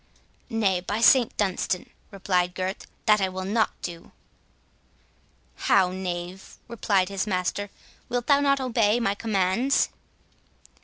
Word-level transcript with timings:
"Nay, 0.49 0.79
by 0.79 0.99
St 0.99 1.37
Dunstan," 1.37 1.87
replied 2.09 2.55
Gurth, 2.55 2.87
"that 3.05 3.21
I 3.21 3.29
will 3.29 3.45
not 3.45 3.69
do." 3.83 4.11
"How, 5.69 5.91
knave," 5.91 6.57
replied 6.67 7.09
his 7.09 7.27
master, 7.27 7.69
"wilt 8.09 8.25
thou 8.25 8.39
not 8.39 8.59
obey 8.59 8.99
my 8.99 9.13
commands?" 9.13 9.89